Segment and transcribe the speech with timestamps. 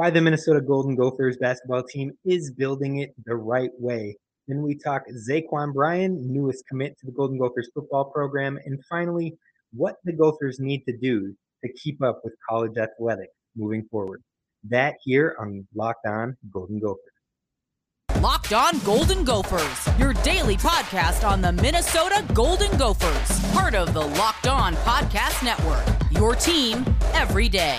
[0.00, 4.16] why the Minnesota Golden Gophers basketball team is building it the right way.
[4.48, 8.58] Then we talk Zaquan Bryan, newest commit to the Golden Gophers football program.
[8.64, 9.36] And finally,
[9.74, 14.22] what the Gophers need to do to keep up with college athletics moving forward.
[14.70, 18.22] That here on Locked On Golden Gophers.
[18.22, 24.00] Locked On Golden Gophers, your daily podcast on the Minnesota Golden Gophers, part of the
[24.00, 25.84] Locked On Podcast Network.
[26.10, 27.78] Your team every day.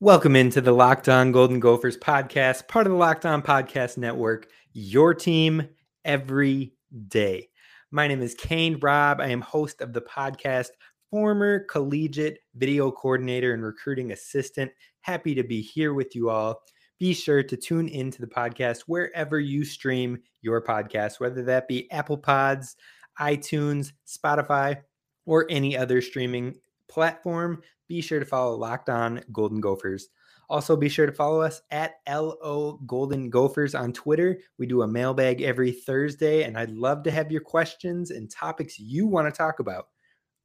[0.00, 4.46] Welcome into the Locked On Golden Gophers podcast, part of the Locked On Podcast Network,
[4.74, 5.66] your team
[6.04, 6.74] every
[7.08, 7.48] day.
[7.90, 9.22] My name is Kane Robb.
[9.22, 10.68] I am host of the podcast,
[11.10, 14.70] former collegiate video coordinator and recruiting assistant.
[15.00, 16.60] Happy to be here with you all.
[16.98, 21.90] Be sure to tune into the podcast wherever you stream your podcast, whether that be
[21.90, 22.76] Apple Pods,
[23.18, 24.76] iTunes, Spotify,
[25.24, 26.54] or any other streaming
[26.88, 30.08] platform be sure to follow Locked On Golden Gophers.
[30.48, 34.38] Also, be sure to follow us at LO Golden Gophers on Twitter.
[34.58, 38.78] We do a mailbag every Thursday, and I'd love to have your questions and topics
[38.78, 39.88] you want to talk about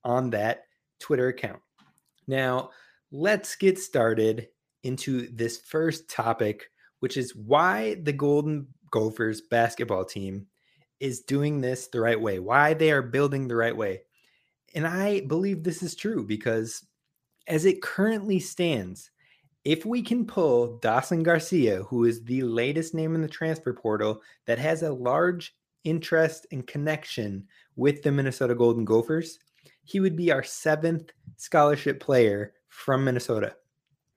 [0.03, 0.63] on that
[0.99, 1.59] Twitter account.
[2.27, 2.71] Now,
[3.11, 4.47] let's get started
[4.83, 10.47] into this first topic, which is why the Golden Gophers basketball team
[10.99, 14.01] is doing this the right way, why they are building the right way.
[14.75, 16.85] And I believe this is true because
[17.47, 19.11] as it currently stands,
[19.63, 24.21] if we can pull Dawson Garcia, who is the latest name in the transfer portal
[24.47, 29.39] that has a large interest and connection with the Minnesota Golden Gophers,
[29.83, 33.55] he would be our seventh scholarship player from Minnesota.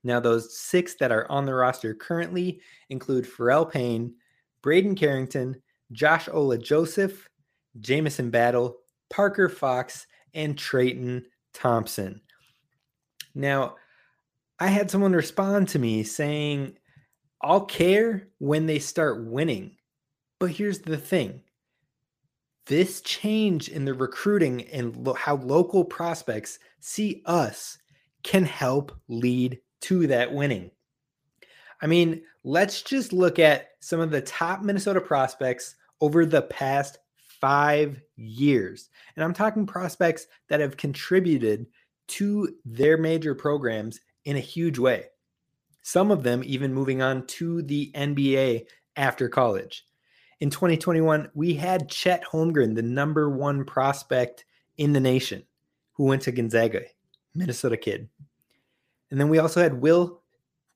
[0.02, 4.14] Now, those six that are on the roster currently include Pharrel Payne,
[4.62, 5.60] Braden Carrington,
[5.92, 7.28] Josh Ola Joseph,
[7.80, 8.76] Jamison Battle,
[9.10, 12.20] Parker Fox, and Treyton Thompson.
[13.34, 13.76] Now,
[14.58, 16.76] I had someone respond to me saying,
[17.42, 19.76] I'll care when they start winning.
[20.38, 21.42] But here's the thing
[22.66, 27.78] this change in the recruiting and lo- how local prospects see us
[28.22, 30.70] can help lead to that winning.
[31.82, 36.98] I mean, let's just look at some of the top Minnesota prospects over the past
[37.44, 38.88] five years.
[39.14, 41.66] And I'm talking prospects that have contributed
[42.08, 45.08] to their major programs in a huge way.
[45.82, 48.64] Some of them even moving on to the NBA
[48.96, 49.86] after college.
[50.40, 54.46] In 2021, we had Chet Holmgren, the number one prospect
[54.78, 55.42] in the nation,
[55.92, 56.84] who went to Gonzaga,
[57.34, 58.08] Minnesota kid.
[59.10, 60.22] And then we also had Will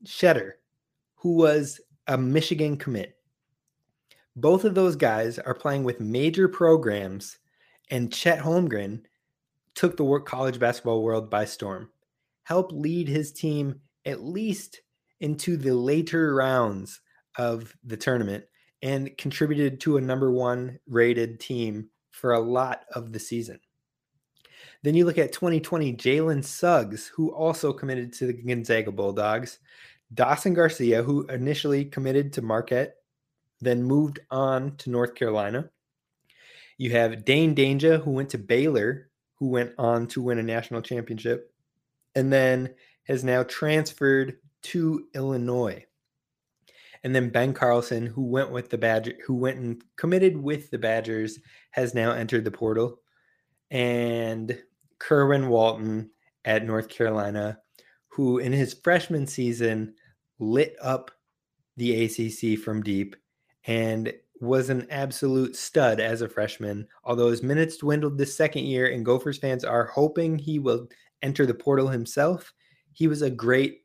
[0.04, 0.52] Tschetter,
[1.14, 3.17] who was a Michigan commit.
[4.40, 7.38] Both of those guys are playing with major programs,
[7.90, 9.02] and Chet Holmgren
[9.74, 11.90] took the college basketball world by storm,
[12.44, 14.82] helped lead his team at least
[15.18, 17.00] into the later rounds
[17.36, 18.44] of the tournament,
[18.80, 23.58] and contributed to a number one rated team for a lot of the season.
[24.84, 29.58] Then you look at 2020, Jalen Suggs, who also committed to the Gonzaga Bulldogs,
[30.14, 32.97] Dawson Garcia, who initially committed to Marquette,
[33.60, 35.70] then moved on to North Carolina.
[36.76, 39.08] You have Dain Dainja, who went to Baylor
[39.38, 41.52] who went on to win a national championship
[42.14, 42.74] and then
[43.04, 45.84] has now transferred to Illinois.
[47.04, 50.78] And then Ben Carlson, who went with the Badger, who went and committed with the
[50.78, 51.38] Badgers,
[51.70, 53.00] has now entered the portal.
[53.70, 54.60] And
[54.98, 56.10] Kerwin Walton
[56.44, 57.58] at North Carolina,
[58.08, 59.94] who in his freshman season
[60.40, 61.12] lit up
[61.76, 63.14] the ACC from deep
[63.68, 66.88] and was an absolute stud as a freshman.
[67.04, 70.88] Although his minutes dwindled this second year, and Gophers fans are hoping he will
[71.22, 72.52] enter the portal himself,
[72.92, 73.84] he was a great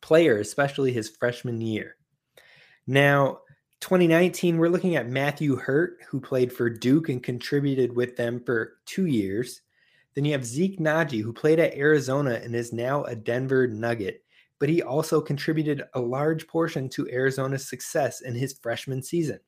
[0.00, 1.96] player, especially his freshman year.
[2.86, 3.40] Now,
[3.80, 8.78] 2019, we're looking at Matthew Hurt, who played for Duke and contributed with them for
[8.84, 9.60] two years.
[10.14, 14.24] Then you have Zeke Nnaji, who played at Arizona and is now a Denver Nugget,
[14.58, 19.38] but he also contributed a large portion to Arizona's success in his freshman season.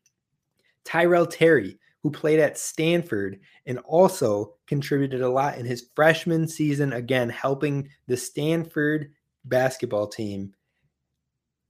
[0.84, 6.92] Tyrell Terry, who played at Stanford and also contributed a lot in his freshman season,
[6.92, 9.12] again, helping the Stanford
[9.44, 10.54] basketball team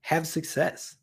[0.02, 0.96] have success.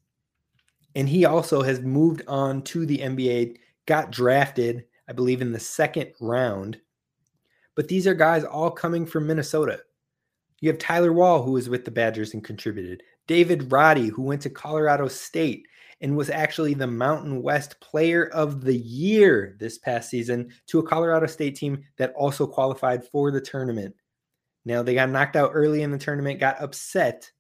[0.96, 5.60] And he also has moved on to the NBA, got drafted, I believe, in the
[5.60, 6.80] second round.
[7.76, 9.82] But these are guys all coming from Minnesota.
[10.60, 13.04] You have Tyler Wahl, who was with the Badgers and contributed.
[13.28, 15.68] David Roddy, who went to Colorado State
[16.02, 20.88] and was actually the Mountain West Player of the Year this past season to a
[20.88, 23.96] Colorado State team that also qualified for the tournament.
[24.66, 27.32] Now, they got knocked out early in the tournament, got upset,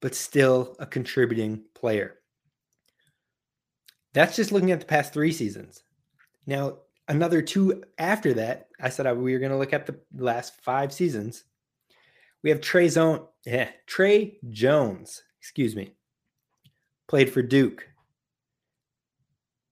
[0.00, 2.18] but still a contributing player.
[4.14, 5.82] That's just looking at the past three seasons.
[6.46, 10.60] Now, another two after that, I said we were going to look at the last
[10.60, 11.44] five seasons.
[12.42, 15.94] We have Trey Zone, yeah, Tre Jones, excuse me,
[17.08, 17.88] played for Duke.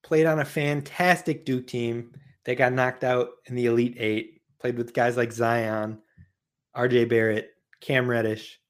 [0.02, 2.12] Played on a fantastic Duke team
[2.44, 4.40] that got knocked out in the Elite Eight.
[4.58, 5.99] Played with guys like Zion,
[6.76, 7.50] RJ Barrett,
[7.81, 8.61] Cam Reddish,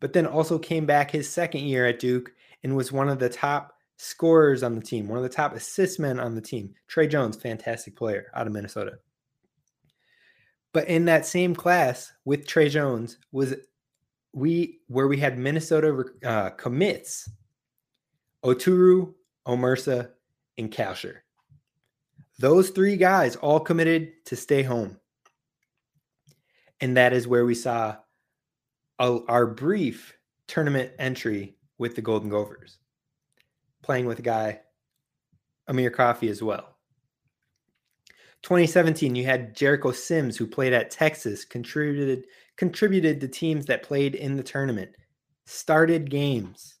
[0.00, 2.32] but then also came back his second year at Duke
[2.62, 5.98] and was one of the top scorers on the team, one of the top assist
[5.98, 6.74] men on the team.
[6.86, 8.98] Tre Jones, fantastic player out of Minnesota.
[10.72, 13.54] But in that same class with Tre Jones was
[14.32, 17.28] we where we had Minnesota uh, commits
[18.44, 19.14] Oturu,
[19.46, 20.10] Omersa,
[20.56, 21.16] and Kalscheur.
[22.38, 24.98] Those three guys all committed to stay home.
[26.80, 27.96] And that is where we saw
[29.00, 30.16] a, our brief
[30.46, 32.78] tournament entry with the Golden Gophers,
[33.82, 34.60] playing with a guy,
[35.66, 36.77] Amir Coffey, as well.
[38.42, 42.24] 2017, you had Jericho Sims, who played at Texas, contributed
[42.56, 44.90] contributed to teams that played in the tournament,
[45.46, 46.74] started games.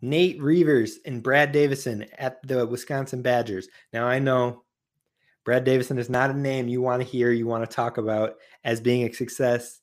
[0.00, 3.68] Nate Reuvers and Brad Davison at the Wisconsin Badgers.
[3.92, 4.62] Now I know
[5.44, 8.36] Brad Davison is not a name you want to hear, you want to talk about
[8.64, 9.80] as being a success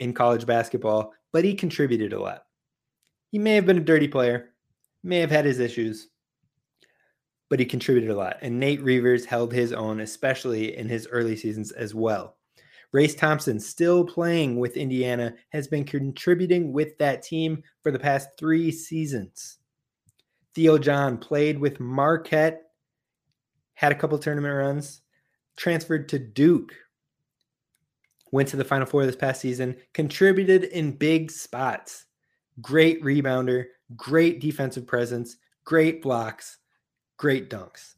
[0.00, 2.44] in college basketball, but he contributed a lot.
[3.30, 4.50] He may have been a dirty player,
[5.02, 6.08] may have had his issues,
[7.54, 8.36] but he contributed a lot.
[8.42, 12.34] And Nate Reuvers held his own, especially in his early seasons as well.
[12.90, 18.30] Race Thompson, still playing with Indiana, has been contributing with that team for the past
[18.36, 19.58] three seasons.
[20.56, 22.60] Theo John played with Marquette,
[23.74, 25.02] had a couple tournament runs,
[25.56, 26.74] transferred to Duke,
[28.32, 32.06] went to the Final Four this past season, contributed in big spots.
[32.60, 36.58] Great rebounder, great defensive presence, great blocks,
[37.16, 37.94] great dunks.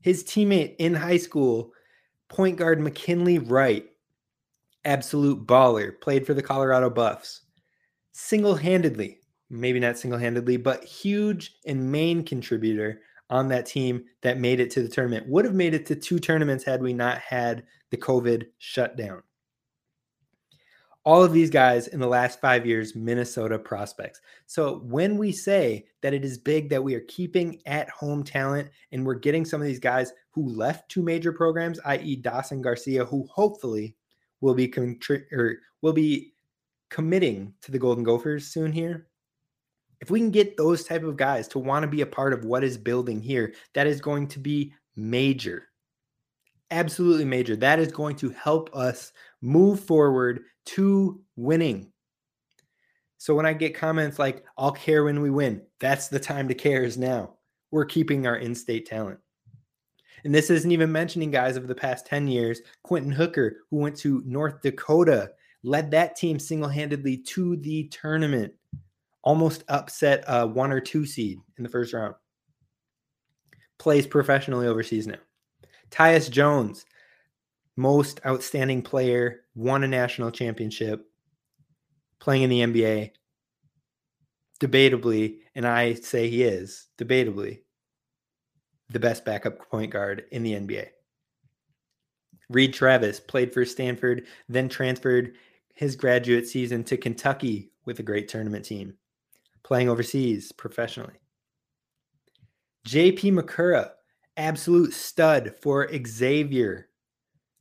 [0.00, 1.72] His teammate in high school,
[2.28, 3.86] point guard McKinley Wright,
[4.84, 7.42] absolute baller, played for the Colorado Buffs.
[8.12, 9.18] Single handedly,
[9.50, 13.00] maybe not single handedly, but huge and main contributor
[13.30, 15.28] on that team that made it to the tournament.
[15.28, 19.22] Would have made it to two tournaments had we not had the COVID shutdown.
[21.08, 24.20] All of these guys in the last five years, Minnesota prospects.
[24.44, 28.68] So when we say that it is big that we are keeping at home talent
[28.92, 33.06] and we're getting some of these guys who left two major programs, i.e., Dawson Garcia,
[33.06, 33.96] who hopefully
[34.42, 36.34] will be contri- or will be
[36.90, 39.06] committing to the Golden Gophers soon here.
[40.02, 42.44] If we can get those type of guys to want to be a part of
[42.44, 45.68] what is building here, that is going to be major
[46.70, 47.56] absolutely major.
[47.56, 51.92] That is going to help us move forward to winning.
[53.18, 56.54] So when I get comments like, I'll care when we win, that's the time to
[56.54, 57.34] care is now.
[57.70, 59.18] We're keeping our in state talent.
[60.24, 62.60] And this isn't even mentioning guys of the past 10 years.
[62.82, 65.30] Quinton Hooker, who went to North Dakota,
[65.62, 68.52] led that team single handedly to the tournament,
[69.22, 72.14] almost upset a one or two seed in the first round.
[73.78, 75.18] Plays professionally overseas now.
[75.90, 76.84] Tyus Jones,
[77.76, 81.06] most outstanding player, won a national championship,
[82.18, 83.10] playing in the NBA.
[84.60, 87.60] Debatably, and I say he is debatably
[88.90, 90.88] the best backup point guard in the NBA.
[92.48, 95.34] Reid Travis played for Stanford, then transferred
[95.74, 98.94] his graduate season to Kentucky with a great tournament team,
[99.62, 101.14] playing overseas professionally.
[102.86, 103.90] JP Macura
[104.38, 106.88] absolute stud for Xavier.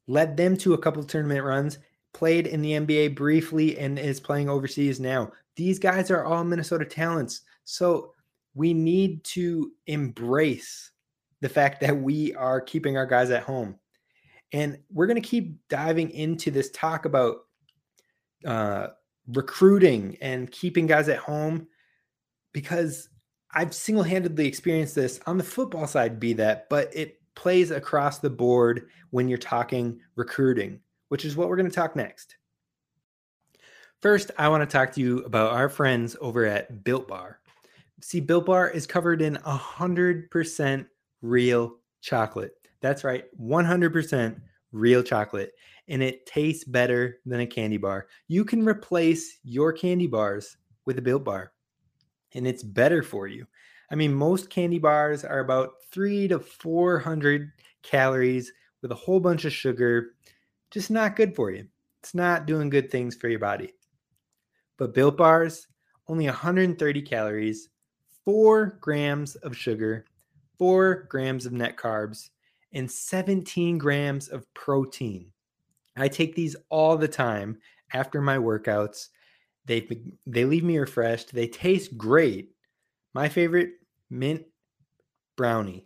[0.08, 1.80] Led them to a couple of tournament runs,
[2.14, 5.32] played in the NBA briefly, and is playing overseas now.
[5.56, 7.42] These guys are all Minnesota talents.
[7.66, 8.14] So
[8.56, 10.92] we need to embrace
[11.42, 13.76] the fact that we are keeping our guys at home.
[14.54, 17.38] And we're going to keep diving into this talk about
[18.46, 18.88] uh,
[19.28, 21.68] recruiting and keeping guys at home
[22.54, 23.10] because
[23.52, 28.20] I've single handedly experienced this on the football side, be that, but it plays across
[28.20, 32.36] the board when you're talking recruiting, which is what we're going to talk next.
[34.02, 37.40] First, I want to talk to you about our friends over at Built Bar.
[38.02, 40.86] See, Built Bar is covered in 100%
[41.22, 42.54] real chocolate.
[42.82, 44.40] That's right, 100%
[44.72, 45.54] real chocolate.
[45.88, 48.08] And it tastes better than a candy bar.
[48.28, 51.54] You can replace your candy bars with a Built Bar.
[52.34, 53.46] And it's better for you.
[53.92, 57.52] I mean, most candy bars are about three to 400
[57.84, 60.16] calories with a whole bunch of sugar.
[60.72, 61.68] Just not good for you.
[62.02, 63.74] It's not doing good things for your body.
[64.78, 65.68] But Built Bars,
[66.08, 67.70] only 130 calories,
[68.26, 70.06] 4 grams of sugar,
[70.58, 72.30] 4 grams of net carbs,
[72.74, 75.32] and 17 grams of protein.
[75.96, 77.58] I take these all the time
[77.94, 79.10] after my workouts.
[79.68, 79.88] They
[80.26, 81.34] they leave me refreshed.
[81.34, 82.52] They taste great.
[83.14, 83.72] My favorite
[84.10, 84.46] mint
[85.36, 85.86] brownie.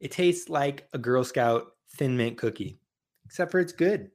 [0.00, 2.80] It tastes like a Girl Scout thin mint cookie,
[3.26, 4.10] except for it's good.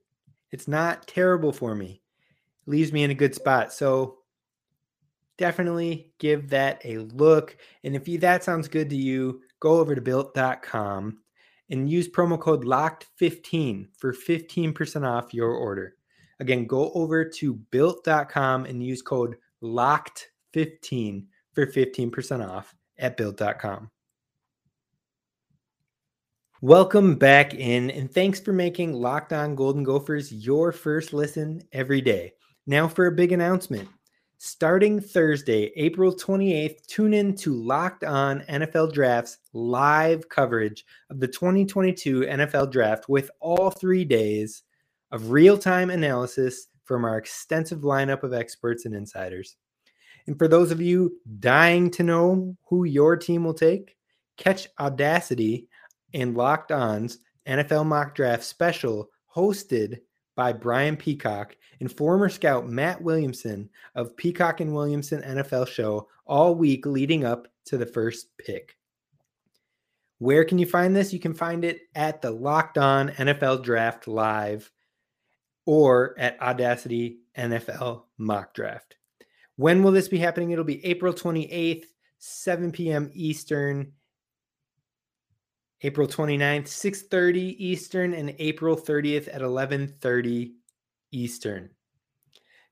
[0.51, 2.01] It's not terrible for me.
[2.65, 3.71] It leaves me in a good spot.
[3.73, 4.17] So
[5.37, 7.57] definitely give that a look.
[7.83, 11.19] And if you, that sounds good to you, go over to built.com
[11.69, 15.95] and use promo code locked15 for 15% off your order.
[16.39, 23.89] Again, go over to built.com and use code locked15 for 15% off at built.com.
[26.61, 32.01] Welcome back in, and thanks for making Locked On Golden Gophers your first listen every
[32.01, 32.33] day.
[32.65, 33.87] Now, for a big announcement.
[34.37, 41.27] Starting Thursday, April 28th, tune in to Locked On NFL Drafts live coverage of the
[41.27, 44.63] 2022 NFL Draft with all three days
[45.15, 49.55] of real time analysis from our extensive lineup of experts and insiders.
[50.27, 53.95] And for those of you dying to know who your team will take,
[54.35, 55.69] catch Audacity
[56.13, 60.01] and Locked On's NFL Mock Draft special hosted
[60.35, 66.55] by Brian Peacock and former scout Matt Williamson of Peacock and Williamson NFL show all
[66.55, 68.75] week leading up to the first pick.
[70.17, 71.13] Where can you find this?
[71.13, 74.69] You can find it at the Locked On NFL Draft Live
[75.65, 78.95] or at Audacity NFL Mock Draft.
[79.57, 80.51] When will this be happening?
[80.51, 81.85] It'll be April 28th,
[82.19, 83.09] 7 p.m.
[83.13, 83.91] Eastern,
[85.81, 90.53] April 29th, 6:30 Eastern, and April 30th at 11:30
[91.11, 91.69] Eastern.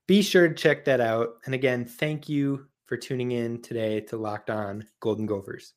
[0.06, 1.36] Be sure to check that out.
[1.46, 5.72] And again, thank you for tuning in today to Locked On Golden Gophers.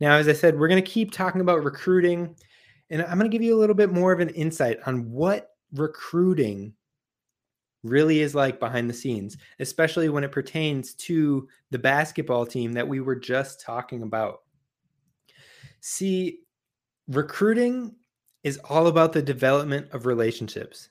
[0.00, 2.34] Now, as I said, we're going to keep talking about recruiting,
[2.88, 5.50] and I'm going to give you a little bit more of an insight on what
[5.74, 6.74] recruiting
[7.84, 12.86] really is like behind the scenes, especially when it pertains to the basketball team that
[12.86, 14.42] we were just talking about.
[15.80, 16.40] See,
[17.06, 17.94] recruiting
[18.42, 20.90] is all about the development of relationships.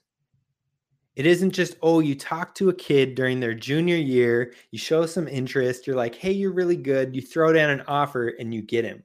[1.15, 5.05] It isn't just, oh, you talk to a kid during their junior year, you show
[5.07, 8.61] some interest, you're like, hey, you're really good, you throw down an offer and you
[8.61, 9.03] get him.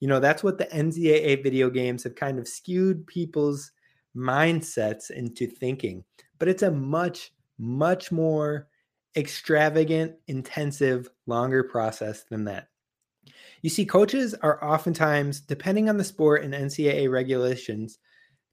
[0.00, 3.70] You know, that's what the NCAA video games have kind of skewed people's
[4.16, 6.04] mindsets into thinking.
[6.38, 8.68] But it's a much, much more
[9.16, 12.68] extravagant, intensive, longer process than that.
[13.62, 17.98] You see, coaches are oftentimes, depending on the sport and NCAA regulations,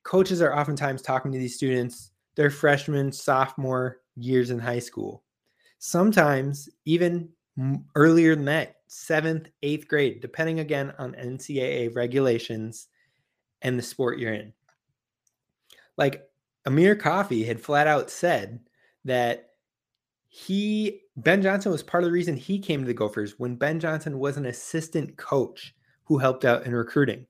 [0.03, 5.23] coaches are oftentimes talking to these students their freshman, sophomore years in high school.
[5.77, 7.29] Sometimes even
[7.95, 12.87] earlier than that, seventh, eighth grade, depending again on NCAA regulations
[13.61, 14.53] and the sport you're in.
[15.97, 16.23] Like
[16.65, 18.59] Amir Coffey had flat out said
[19.05, 19.49] that
[20.27, 23.79] he, Ben Johnson was part of the reason he came to the Gophers when Ben
[23.79, 27.27] Johnson was an assistant coach who helped out in recruiting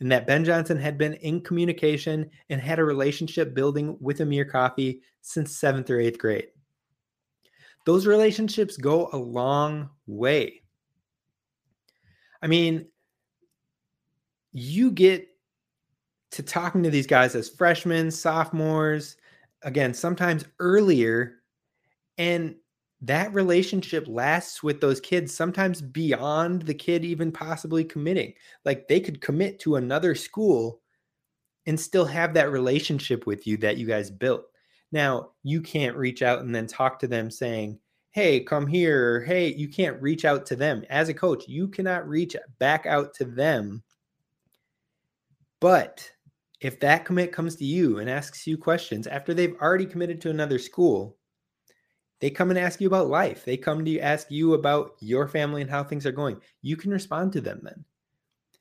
[0.00, 4.46] and that Ben Johnson had been in communication and had a relationship building with Amir
[4.46, 6.48] Coffey since seventh or eighth grade.
[7.86, 10.62] Those relationships go a long way.
[12.42, 12.86] I mean,
[14.52, 15.28] you get
[16.32, 19.16] to talking to these guys as freshmen, sophomores,
[19.62, 21.40] again, sometimes earlier,
[22.18, 22.54] and
[23.02, 28.34] that relationship lasts with those kids sometimes beyond the kid even possibly committing.
[28.64, 30.80] Like they could commit to another school
[31.66, 34.44] and still have that relationship with you that you guys built.
[34.92, 37.78] Now, you can't reach out and then talk to them saying,
[38.12, 39.22] Hey, come here.
[39.22, 40.84] Hey, you can't reach out to them.
[40.90, 43.84] As a coach, you cannot reach back out to them.
[45.60, 46.10] But
[46.60, 50.30] if that commit comes to you and asks you questions after they've already committed to
[50.30, 51.16] another school,
[52.20, 53.44] they come and ask you about life.
[53.44, 56.38] They come to ask you about your family and how things are going.
[56.60, 57.84] You can respond to them then.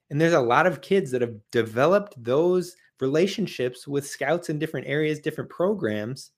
[0.09, 4.87] And there's a lot of kids that have developed those relationships with scouts in different
[4.87, 6.31] areas, different programs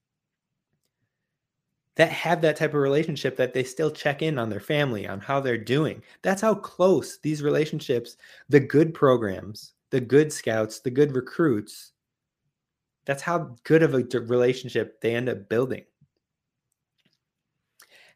[1.95, 5.19] that have that type of relationship that they still check in on their family, on
[5.19, 6.01] how they're doing.
[6.23, 8.17] That's how close these relationships,
[8.49, 11.91] the good programs, the good scouts, the good recruits,
[13.05, 15.83] that's how good of a relationship they end up building.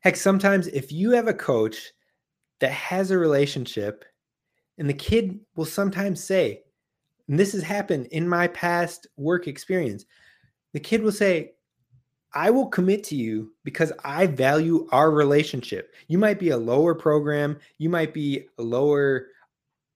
[0.02, 1.92] Heck, sometimes if you have a coach
[2.60, 4.06] that has a relationship,
[4.78, 6.64] and the kid will sometimes say,
[7.28, 10.06] and this has happened in my past work experience,
[10.74, 11.54] the kid will say,
[12.34, 15.96] I will commit to you because I value our relationship.
[16.08, 19.28] You might be a lower program, you might be a lower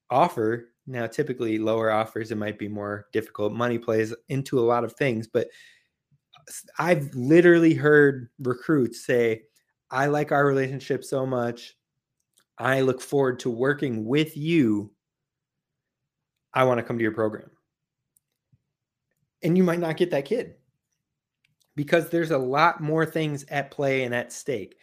[0.10, 0.70] offer.
[0.90, 3.54] Now, typically, lower offers, it might be more difficult.
[3.54, 5.48] Money plays into a lot of things, but
[6.80, 9.44] I've literally heard recruits say,
[9.92, 11.76] I like our relationship so much.
[12.58, 14.92] I look forward to working with you.
[16.56, 17.52] I want to come to your program.
[19.44, 20.56] And you might not get that kid
[21.76, 24.78] because there's a lot more things at play and at stake.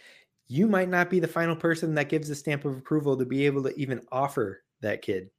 [0.47, 3.45] You might not be the final person that gives the stamp of approval to be
[3.45, 5.31] able to even offer that kid.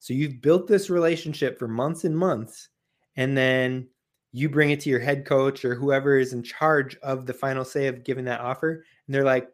[0.00, 2.68] So you've built this relationship for months and months,
[3.16, 3.86] and then
[4.32, 7.64] you bring it to your head coach or whoever is in charge of the final
[7.64, 9.48] say of giving that offer, and they're like,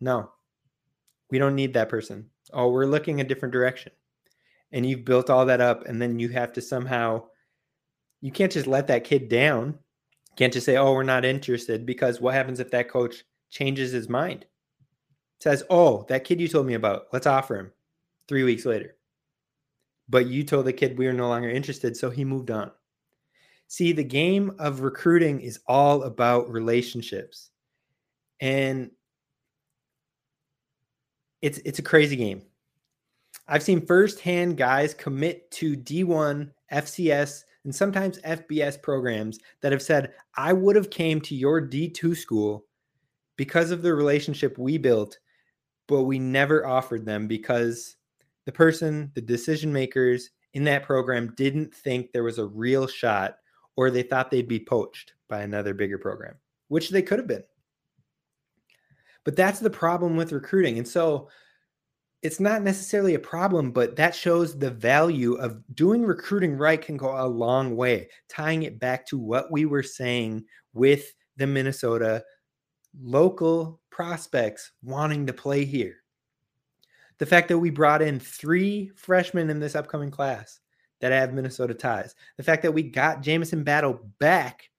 [0.00, 0.30] no,
[1.30, 2.28] we don't need that person.
[2.52, 3.92] Oh, we're looking a different direction.
[4.72, 7.24] And you've built all that up, and then you have to somehow,
[8.20, 9.78] you can't just let that kid down
[10.36, 14.08] can't just say, oh, we're not interested because what happens if that coach changes his
[14.08, 14.44] mind?
[15.40, 17.72] Says, oh, that kid you told me about, let's offer him
[18.28, 18.96] three weeks later.
[20.08, 22.70] But you told the kid we are no longer interested, so he moved on.
[23.68, 27.50] See, the game of recruiting is all about relationships.
[28.40, 28.90] And
[31.42, 32.42] it's it's a crazy game.
[33.48, 40.12] I've seen firsthand guys commit to D1, FCS, and sometimes FBS programs that have said,
[40.36, 42.64] I would have came to your D2 school
[43.36, 45.18] because of the relationship we built,
[45.86, 47.95] but we never offered them because
[48.46, 53.36] the person, the decision makers in that program didn't think there was a real shot
[53.76, 56.34] or they thought they'd be poached by another bigger program,
[56.68, 57.44] which they could have been.
[59.24, 60.78] But that's the problem with recruiting.
[60.78, 61.28] And so
[62.22, 66.96] it's not necessarily a problem, but that shows the value of doing recruiting right can
[66.96, 72.24] go a long way, tying it back to what we were saying with the Minnesota
[72.98, 75.96] local prospects wanting to play here.
[77.18, 80.60] The fact that we brought in three freshmen in this upcoming class
[81.00, 82.14] that have Minnesota ties.
[82.36, 84.70] The fact that we got Jamison Battle back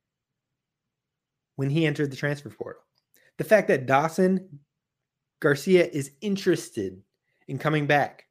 [1.56, 2.84] when he entered the transfer portal.
[3.38, 4.60] The fact that Dawson
[5.40, 7.02] Garcia is interested
[7.48, 8.26] in coming back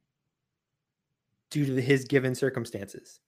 [1.49, 3.19] due to his given circumstances.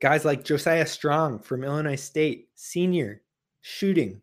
[0.00, 3.22] Guys like Josiah Strong from Illinois State, senior
[3.62, 4.20] shooting,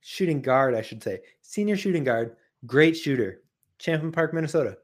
[0.00, 3.42] shooting guard, I should say, senior shooting guard, great shooter,
[3.84, 4.78] Champlin Park, Minnesota.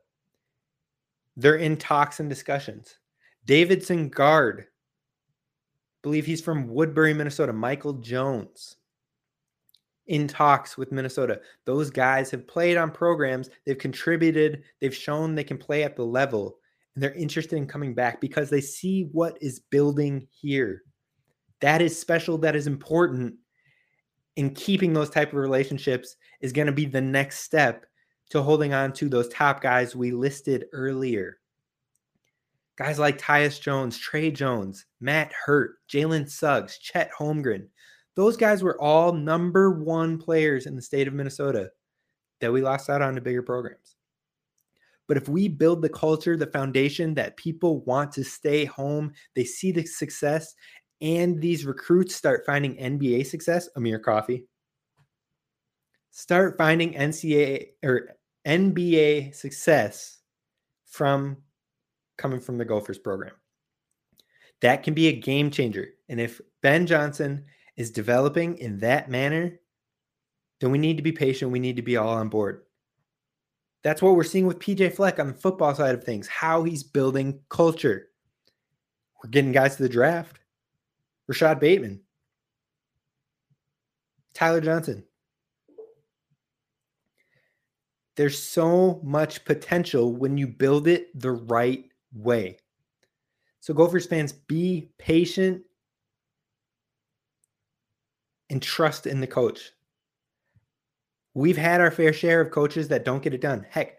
[1.35, 2.99] They're in talks and discussions.
[3.47, 4.67] Davidson guard,
[6.03, 7.55] believe he's from Woodbury, Minnesota.
[7.55, 8.77] Michael Jones,
[10.09, 11.41] in talks with Minnesota.
[11.65, 16.05] Those guys have played on programs, they've contributed, they've shown they can play at the
[16.05, 16.59] level,
[16.95, 20.83] and they're interested in coming back because they see what is building here.
[21.63, 23.37] That is special, that is important.
[24.37, 27.87] In keeping those type of relationships is going to be the next step
[28.31, 31.38] to holding on to those top guys we listed earlier.
[32.77, 37.66] Guys like Tyus Jones, Tre Jones, Matt Hurt, Jalen Suggs, Chet Holmgren.
[38.14, 41.71] Those guys were all number one players in the state of Minnesota
[42.40, 43.97] that we lost out on to bigger programs.
[45.07, 49.45] But if we build the culture, the foundation that people want to stay home, they
[49.45, 50.55] see the success,
[51.01, 54.47] and these recruits start finding NBA success, Amir Coffey,
[56.11, 60.18] start finding NCAA or NBA success
[60.87, 61.38] from
[62.16, 63.35] coming from the Gophers program.
[64.61, 65.88] That can be a game changer.
[66.09, 67.44] And if Ben Johnson
[67.76, 69.59] is developing in that manner,
[70.61, 71.50] then we need to be patient.
[71.50, 72.62] We need to be all on board.
[73.83, 76.83] That's what we're seeing with PJ Fleck on the football side of things, how he's
[76.83, 78.09] building culture.
[79.22, 80.38] We're getting guys to the draft.
[81.26, 82.00] Rashod Bateman,
[84.35, 85.05] Tyler Johnson.
[88.16, 92.59] There's so much potential when you build it the right way.
[93.61, 95.62] So, Gophers fans, be patient
[98.49, 99.70] and trust in the coach.
[101.35, 103.64] We've had our fair share of coaches that don't get it done.
[103.70, 103.96] Heck,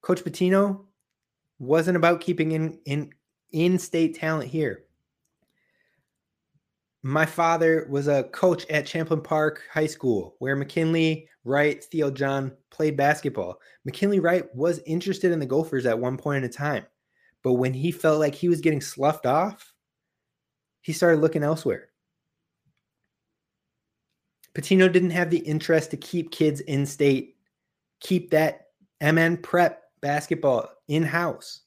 [0.00, 0.84] Coach Pitino
[1.58, 3.12] wasn't about keeping in in
[3.52, 4.84] in-state talent here.
[7.02, 12.52] My father was a coach at Champlin Park High School, where McKinley Wright, Theo John
[12.70, 13.58] played basketball.
[13.84, 16.86] McKinley Wright was interested in the Gophers at one point in time,
[17.42, 19.74] but when he felt like he was getting sloughed off,
[20.82, 21.88] he started looking elsewhere.
[24.54, 27.36] Pitino didn't have the interest to keep kids in state,
[28.00, 28.66] keep that
[29.00, 31.62] MN prep basketball in house.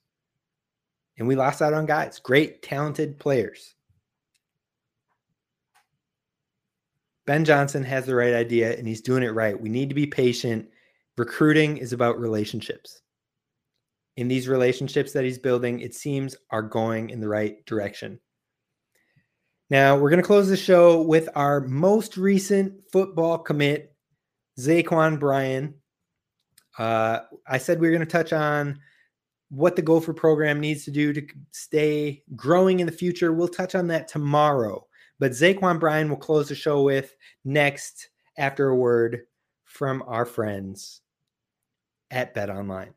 [1.18, 3.75] And we lost out on guys, great, talented players.
[7.26, 9.60] Ben Johnson has the right idea and he's doing it right.
[9.60, 10.70] We need to be patient.
[11.18, 13.02] Recruiting is about relationships.
[14.18, 18.20] In these relationships that he's building, it seems are going in the right direction.
[19.70, 23.96] Now, we're going to close the show with our most recent football commit,
[24.60, 25.74] Zaquan Bryan.
[26.78, 28.80] Uh, I said we were going to touch on
[29.50, 33.34] what the Gopher program needs to do to stay growing in the future.
[33.34, 34.86] We'll touch on that tomorrow.
[35.20, 39.22] But Zaquan Bryan will close the show with next after a word
[39.64, 41.02] from our friends
[42.12, 42.94] at Bet Online.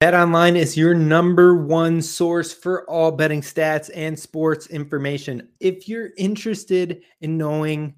[0.00, 5.48] Bet Online is your number one source for all betting stats and sports information.
[5.60, 7.94] If you're interested in knowing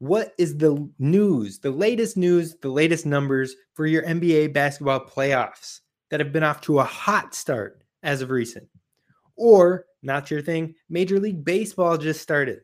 [0.00, 5.80] what is the news, the latest news, the latest numbers for your NBA basketball playoffs
[6.10, 8.66] that have been off to a hot start as of recent,
[9.36, 10.74] or not your thing.
[10.88, 12.60] Major League Baseball just started.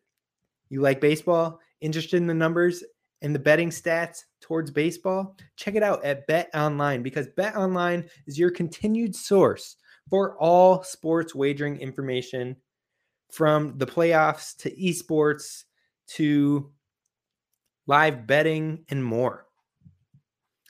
[0.68, 1.60] You like baseball?
[1.80, 2.82] Interested in the numbers
[3.22, 5.36] and the betting stats towards baseball?
[5.56, 9.76] Check it out at Bet Online because Bet Online is your continued source
[10.08, 12.56] for all sports wagering information
[13.32, 15.64] from the playoffs to esports
[16.06, 16.70] to
[17.86, 19.46] live betting and more.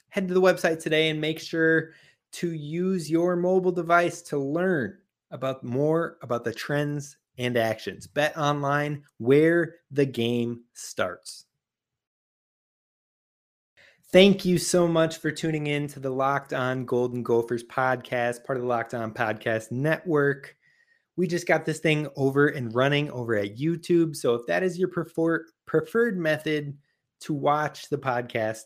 [0.09, 1.91] Head to the website today and make sure
[2.33, 4.97] to use your mobile device to learn
[5.31, 8.07] about more about the trends and actions.
[8.07, 11.45] Bet online where the game starts.
[14.11, 18.57] Thank you so much for tuning in to the Locked On Golden Gophers podcast, part
[18.57, 20.55] of the Locked On Podcast Network.
[21.17, 24.15] We just got this thing over and running over at YouTube.
[24.15, 26.77] So if that is your prefer- preferred method
[27.21, 28.63] to watch the podcast,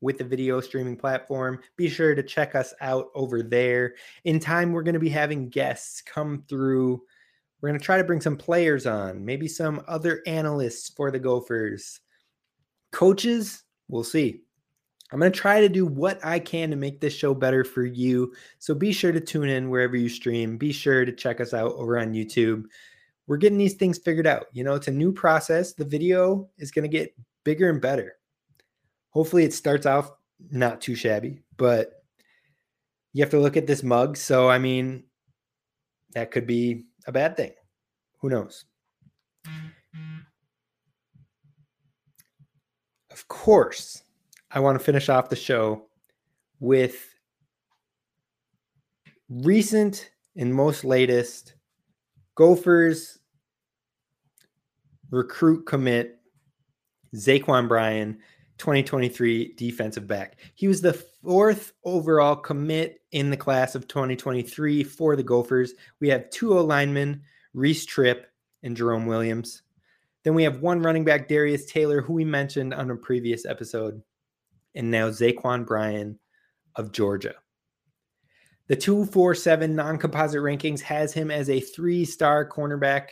[0.00, 1.60] with the video streaming platform.
[1.76, 3.94] Be sure to check us out over there.
[4.24, 7.02] In time, we're going to be having guests come through.
[7.60, 11.18] We're going to try to bring some players on, maybe some other analysts for the
[11.18, 12.00] Gophers.
[12.90, 14.42] Coaches, we'll see.
[15.12, 17.84] I'm going to try to do what I can to make this show better for
[17.84, 18.32] you.
[18.60, 20.56] So be sure to tune in wherever you stream.
[20.56, 22.64] Be sure to check us out over on YouTube.
[23.26, 24.46] We're getting these things figured out.
[24.52, 25.72] You know, it's a new process.
[25.72, 28.19] The video is going to get bigger and better
[29.10, 30.10] hopefully it starts off
[30.50, 32.02] not too shabby, but
[33.12, 34.16] you have to look at this mug.
[34.16, 35.04] So, I mean,
[36.14, 37.52] that could be a bad thing.
[38.20, 38.64] Who knows?
[43.10, 44.02] Of course,
[44.50, 45.86] I want to finish off the show
[46.58, 47.14] with
[49.28, 51.54] recent and most latest
[52.34, 53.18] Gophers
[55.10, 56.18] recruit commit
[57.14, 58.18] Zaquan Bryan
[58.60, 60.36] 2023 defensive back.
[60.54, 65.72] He was the fourth overall commit in the class of 2023 for the Gophers.
[65.98, 67.22] We have two linemen,
[67.54, 68.26] Reese Tripp
[68.62, 69.62] and Jerome Williams.
[70.24, 74.02] Then we have one running back, Darius Taylor, who we mentioned on a previous episode,
[74.74, 76.18] and now Zaquan Bryan
[76.76, 77.34] of Georgia.
[78.68, 83.08] The 247 non composite rankings has him as a three star cornerback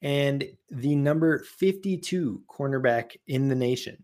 [0.00, 4.02] and the number 52 cornerback in the nation.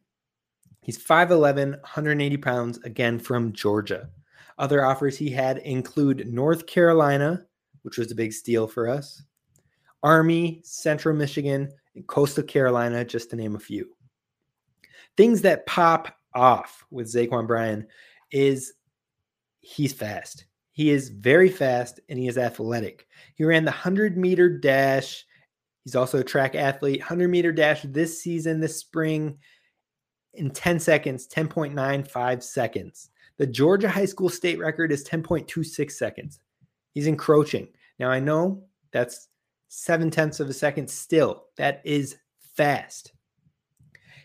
[0.87, 4.09] He's 5'11, 180 pounds, again from Georgia.
[4.57, 7.44] Other offers he had include North Carolina,
[7.83, 9.20] which was a big steal for us,
[10.05, 13.96] Army, Central Michigan, and Coastal Carolina, just to name a few.
[15.16, 17.88] Things that pop off with Zaquan Bryan
[18.31, 18.75] is
[19.59, 20.46] he's fast.
[20.70, 23.09] He is very fast and he is athletic.
[23.35, 25.27] He ran the 100 meter dash.
[25.83, 27.01] He's also a track athlete.
[27.01, 29.38] 100 meter dash this season, this spring
[30.37, 33.11] in 10 seconds, 10.95 seconds.
[33.38, 36.40] The Georgia high school state record is 10.26 seconds.
[36.92, 37.68] He's encroaching.
[37.99, 39.29] Now, I know that's
[39.68, 41.44] seven tenths of a second still.
[41.57, 42.16] That is
[42.57, 43.12] fast.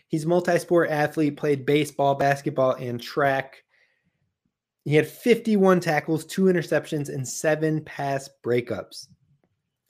[0.08, 3.64] He's multi sport athlete, played baseball, basketball, and track.
[4.84, 9.08] He had 51 tackles, two interceptions, and seven pass breakups.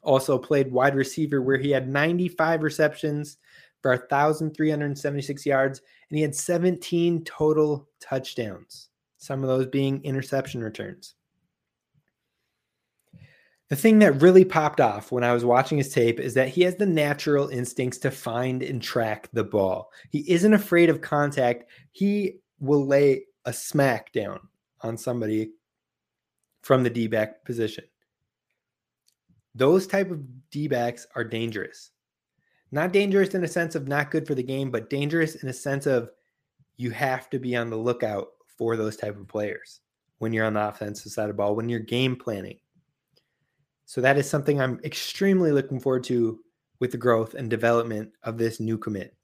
[0.02, 3.38] Also played wide receiver, where he had 95 receptions
[3.80, 5.82] for 1,376 yards
[6.12, 11.14] and he had 17 total touchdowns, some of those being interception returns.
[13.70, 16.61] The thing that really popped off when I was watching his tape is that he
[16.64, 19.90] has the natural instincts to find and track the ball.
[20.11, 21.64] He isn't afraid of contact.
[21.92, 24.40] He will lay a smack down
[24.83, 25.53] on somebody
[26.61, 27.85] from the D back position.
[29.55, 30.20] Those type of
[30.51, 31.90] D backs are dangerous.
[32.72, 35.52] Not dangerous in a sense of not good for the game, but dangerous in a
[35.52, 36.11] sense of
[36.78, 39.80] you have to be on the lookout for those type of players.
[40.22, 42.56] when you're on the offensive side of the ball, when you're game planning.
[43.87, 46.38] So that is something I'm extremely looking forward to
[46.78, 49.16] with the growth and development of this new commit.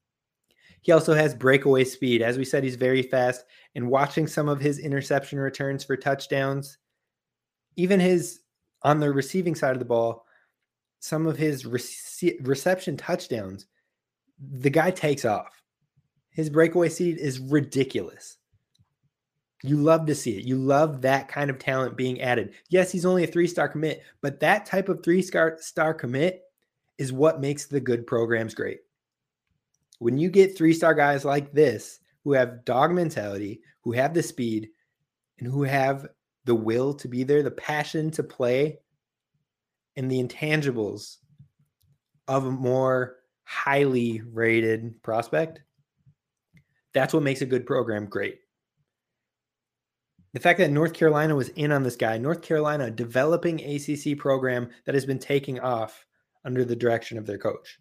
[0.82, 2.20] He also has breakaway speed.
[2.20, 3.44] As we said, he's very fast.
[3.76, 6.78] And watching some of his interception returns for touchdowns,
[7.76, 8.40] even his
[8.82, 10.26] on the receiving side of the ball,
[11.00, 13.66] some of his rece- reception touchdowns,
[14.40, 15.62] the guy takes off.
[16.30, 18.38] His breakaway speed is ridiculous.
[19.64, 20.44] You love to see it.
[20.44, 22.54] You love that kind of talent being added.
[22.68, 26.42] Yes, he's only a three star commit, but that type of three star star commit
[26.96, 28.80] is what makes the good programs great.
[29.98, 34.22] When you get three star guys like this who have dog mentality, who have the
[34.22, 34.70] speed,
[35.38, 36.06] and who have
[36.44, 38.78] the will to be there, the passion to play,
[39.98, 41.16] and the intangibles
[42.28, 45.60] of a more highly rated prospect,
[46.94, 48.38] that's what makes a good program great.
[50.34, 54.68] The fact that North Carolina was in on this guy, North Carolina developing ACC program
[54.86, 56.06] that has been taking off
[56.44, 57.80] under the direction of their coach.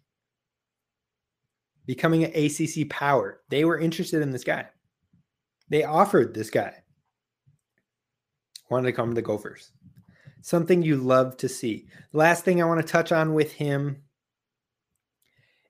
[1.86, 3.42] Becoming an ACC power.
[3.48, 4.66] They were interested in this guy.
[5.68, 6.74] They offered this guy.
[8.70, 9.70] Wanted to come to the Gophers.
[10.40, 11.86] Something you love to see.
[12.12, 14.02] last thing I want to touch on with him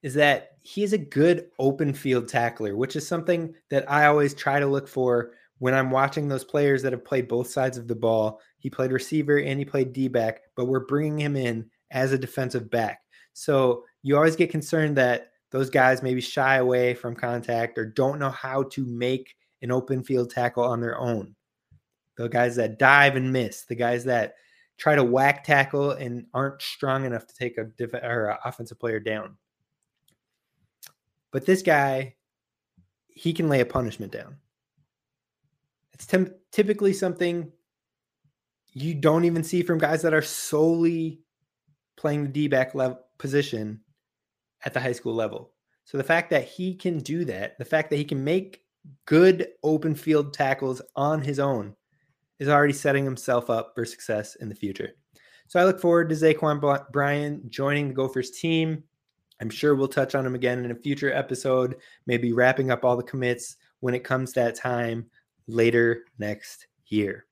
[0.02, 4.34] is that he is a good open field tackler, which is something that I always
[4.34, 7.88] try to look for when I'm watching those players that have played both sides of
[7.88, 8.40] the ball.
[8.58, 12.18] He played receiver and he played D back, but we're bringing him in as a
[12.18, 13.00] defensive back.
[13.32, 18.18] So you always get concerned that those guys maybe shy away from contact or don't
[18.18, 21.34] know how to make an open field tackle on their own.
[22.16, 24.34] The guys that dive and miss, the guys that
[24.78, 29.00] try to whack tackle and aren't strong enough to take a diff- or offensive player
[29.00, 29.36] down.
[31.30, 32.14] But this guy,
[33.08, 34.36] he can lay a punishment down.
[35.92, 37.52] It's t- typically something
[38.72, 41.20] you don't even see from guys that are solely
[41.96, 42.72] playing the D back
[43.18, 43.80] position
[44.64, 45.52] at the high school level.
[45.84, 48.62] So the fact that he can do that, the fact that he can make
[49.06, 51.74] good open field tackles on his own,
[52.38, 54.92] is already setting himself up for success in the future.
[55.48, 58.84] So I look forward to Zaquan Bryan joining the Gophers team.
[59.40, 62.96] I'm sure we'll touch on him again in a future episode, maybe wrapping up all
[62.96, 65.06] the commits when it comes that time
[65.46, 67.24] later next year.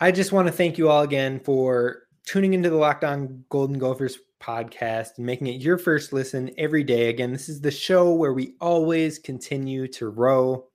[0.00, 3.78] I just want to thank you all again for tuning into the Locked On Golden
[3.78, 7.08] Gophers podcast and making it your first listen every day.
[7.08, 10.67] Again, this is the show where we always continue to row.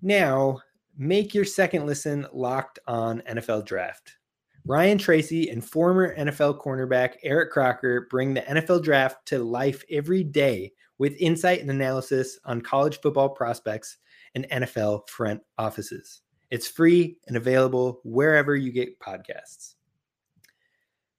[0.00, 0.60] Now,
[0.96, 4.16] make your second listen locked on NFL draft.
[4.64, 10.22] Ryan Tracy and former NFL cornerback Eric Crocker bring the NFL draft to life every
[10.22, 13.96] day with insight and analysis on college football prospects
[14.34, 16.20] and NFL front offices.
[16.50, 19.74] It's free and available wherever you get podcasts.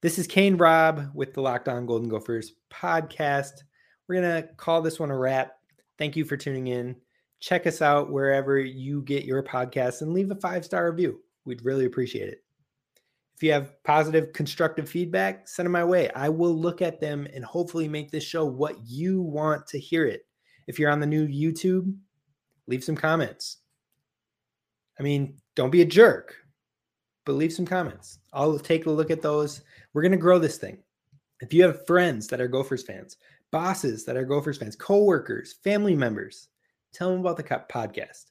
[0.00, 3.52] This is Kane Robb with the Locked On Golden Gophers podcast.
[4.08, 5.52] We're going to call this one a wrap.
[5.98, 6.96] Thank you for tuning in.
[7.40, 11.20] Check us out wherever you get your podcasts and leave a five star review.
[11.44, 12.44] We'd really appreciate it.
[13.34, 16.10] If you have positive, constructive feedback, send them my way.
[16.10, 20.04] I will look at them and hopefully make this show what you want to hear
[20.04, 20.26] it.
[20.66, 21.94] If you're on the new YouTube,
[22.66, 23.56] leave some comments.
[24.98, 26.36] I mean, don't be a jerk,
[27.24, 28.18] but leave some comments.
[28.34, 29.62] I'll take a look at those.
[29.94, 30.76] We're going to grow this thing.
[31.40, 33.16] If you have friends that are Gophers fans,
[33.50, 36.48] bosses that are Gophers fans, coworkers, family members,
[36.92, 38.26] tell them about the Cup podcast.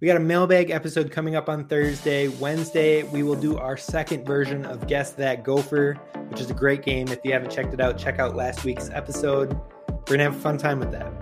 [0.00, 2.28] We got a mailbag episode coming up on Thursday.
[2.28, 5.94] Wednesday, we will do our second version of Guess That Gopher,
[6.28, 7.08] which is a great game.
[7.08, 9.58] If you haven't checked it out, check out last week's episode.
[9.88, 11.12] We're going to have a fun time with that.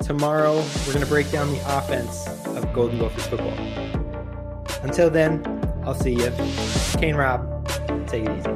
[0.00, 3.58] Tomorrow, we're going to break down the offense of Golden Gophers football.
[4.82, 5.42] Until then,
[5.84, 6.32] I'll see you.
[7.00, 7.68] Kane Robb,
[8.06, 8.50] take it easy.